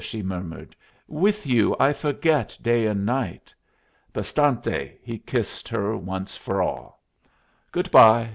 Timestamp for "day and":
2.59-3.05